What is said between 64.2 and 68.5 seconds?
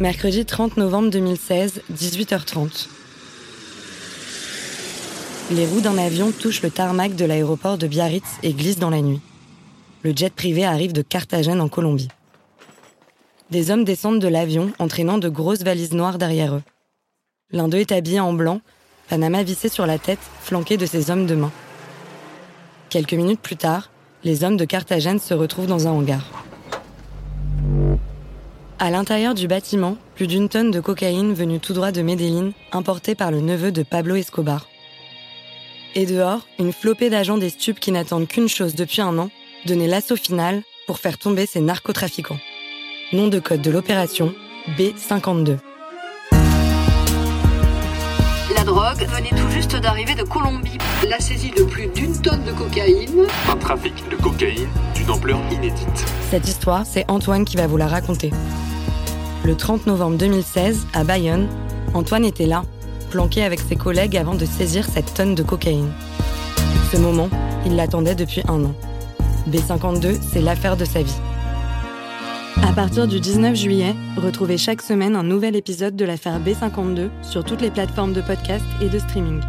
de saisir cette tonne de cocaïne. Ce moment, il l'attendait depuis